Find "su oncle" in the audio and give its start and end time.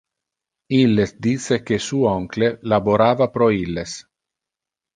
1.89-2.57